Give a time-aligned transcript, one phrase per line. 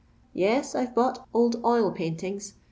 [0.33, 2.55] Yes, I 've bought old oil paintings.